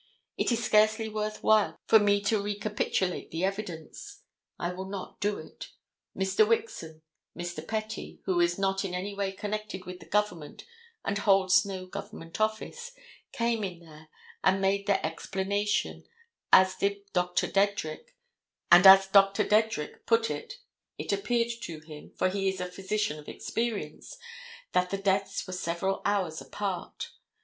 [0.35, 4.23] It is scarcely worth while for me to recapitulate the evidence.
[4.57, 5.69] I will not do it.
[6.17, 6.43] Mr.
[6.43, 7.03] Wixon,
[7.37, 7.63] Mr.
[7.67, 10.65] Pettee, who is not in any way connected with the government
[11.05, 14.07] and holds no government office—came in there
[14.43, 16.07] and made their explanation,
[16.51, 16.77] and as
[17.13, 17.45] Dr.
[17.47, 18.07] Dedrick
[20.07, 20.53] put it,
[20.97, 24.17] it appeared to him—for he is a physician of experience,
[24.71, 27.11] that the deaths were several hours apart.